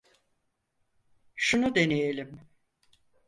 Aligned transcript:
Şunu 1.35 1.75
deneyelim. 1.75 2.41